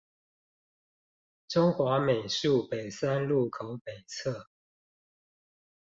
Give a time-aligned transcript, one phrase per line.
[1.47, 4.47] 中華美術北三路口北側